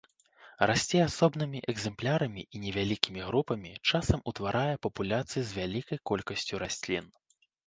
Расце 0.69 1.01
асобнымі 1.07 1.59
экземплярамі 1.73 2.45
і 2.59 2.61
невялікімі 2.63 3.21
групамі, 3.27 3.75
часам 3.89 4.25
утварае 4.33 4.73
папуляцыі 4.87 5.41
з 5.53 5.61
вялікай 5.61 5.97
колькасцю 6.13 6.55
раслін. 6.67 7.05